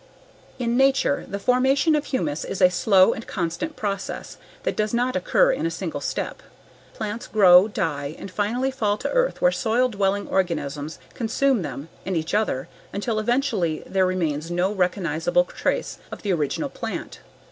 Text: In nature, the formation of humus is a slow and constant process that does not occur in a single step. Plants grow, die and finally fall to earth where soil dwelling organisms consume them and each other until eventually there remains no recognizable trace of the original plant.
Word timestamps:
In 0.57 0.75
nature, 0.75 1.27
the 1.29 1.37
formation 1.37 1.93
of 1.93 2.05
humus 2.05 2.43
is 2.43 2.59
a 2.59 2.71
slow 2.71 3.13
and 3.13 3.27
constant 3.27 3.75
process 3.75 4.37
that 4.63 4.75
does 4.75 4.95
not 4.95 5.15
occur 5.15 5.51
in 5.51 5.67
a 5.67 5.69
single 5.69 6.01
step. 6.01 6.41
Plants 6.95 7.27
grow, 7.27 7.67
die 7.67 8.15
and 8.17 8.31
finally 8.31 8.71
fall 8.71 8.97
to 8.97 9.11
earth 9.11 9.43
where 9.43 9.51
soil 9.51 9.89
dwelling 9.89 10.27
organisms 10.27 10.97
consume 11.13 11.61
them 11.61 11.87
and 12.03 12.17
each 12.17 12.33
other 12.33 12.67
until 12.91 13.19
eventually 13.19 13.83
there 13.85 14.07
remains 14.07 14.49
no 14.49 14.71
recognizable 14.73 15.43
trace 15.45 15.99
of 16.11 16.23
the 16.23 16.33
original 16.33 16.69
plant. 16.71 17.19